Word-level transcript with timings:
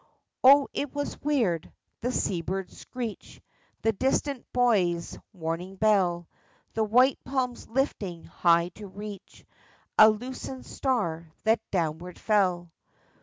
Oh, 0.43 0.67
it 0.73 0.95
was 0.95 1.21
weird!— 1.21 1.71
the 2.01 2.11
seabird's 2.11 2.75
screech, 2.75 3.39
The 3.83 3.91
distant 3.91 4.51
buoy's 4.51 5.15
warning 5.31 5.75
bell, 5.75 6.27
The 6.73 6.83
white 6.83 7.23
palms 7.23 7.67
lifting 7.67 8.23
high 8.23 8.69
to 8.69 8.87
reach 8.87 9.45
A 9.99 10.09
loosened 10.09 10.65
star 10.65 11.27
that 11.43 11.59
downward 11.69 12.17
fell 12.17 12.71